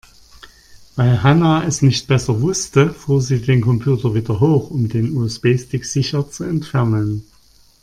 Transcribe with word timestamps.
Weil 0.95 1.21
Hanna 1.21 1.63
es 1.63 1.83
nicht 1.83 2.07
besser 2.07 2.41
wusste, 2.41 2.91
fuhr 2.91 3.21
sie 3.21 3.39
den 3.39 3.61
Computer 3.61 4.15
wieder 4.15 4.39
hoch, 4.39 4.71
um 4.71 4.89
den 4.89 5.15
USB-Stick 5.15 5.85
sicher 5.85 6.27
zu 6.27 6.43
entfernen. 6.43 7.23